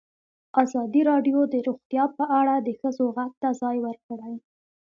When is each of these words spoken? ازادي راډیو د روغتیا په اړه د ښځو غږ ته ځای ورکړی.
ازادي 0.63 1.01
راډیو 1.11 1.39
د 1.53 1.55
روغتیا 1.67 2.03
په 2.17 2.23
اړه 2.39 2.55
د 2.59 2.69
ښځو 2.79 3.05
غږ 3.17 3.31
ته 3.41 3.49
ځای 3.61 3.77
ورکړی. 3.85 4.35